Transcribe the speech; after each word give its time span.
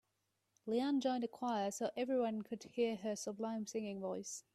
Leanne 0.67 0.99
joined 0.99 1.23
a 1.25 1.27
choir 1.27 1.69
so 1.69 1.91
everyone 1.95 2.41
could 2.41 2.63
hear 2.63 2.95
her 2.95 3.15
sublime 3.15 3.67
singing 3.67 4.01
voice. 4.01 4.43